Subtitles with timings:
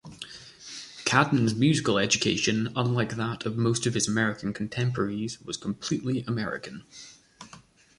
[1.05, 6.83] Cadman's musical education, unlike that of most of his American contemporaries, was completely American.